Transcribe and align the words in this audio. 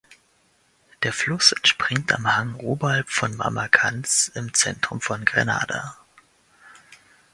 Der 1.03 1.13
Fluss 1.13 1.51
entspringt 1.51 2.11
am 2.11 2.35
Hang 2.35 2.55
oberhalb 2.55 3.07
von 3.07 3.37
Mamma 3.37 3.67
Cannes 3.67 4.31
im 4.33 4.51
Zentrum 4.51 4.99
von 4.99 5.25
Grenada. 5.25 5.95